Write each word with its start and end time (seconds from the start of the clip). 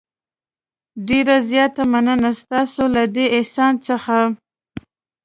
ډېره 1.07 1.35
زیاته 1.49 1.83
مننه 1.91 2.31
ستاسې 2.41 2.83
له 2.95 3.03
دې 3.15 3.25
احسان 3.37 3.73
څخه. 3.87 4.17